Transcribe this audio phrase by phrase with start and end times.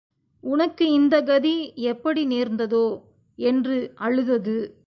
[0.43, 1.53] உனக்கு இந்தக் கதி
[1.85, 2.85] எப்படி நேர்ந்ததோ!
[3.39, 3.77] என்று
[3.97, 4.57] அழுதது.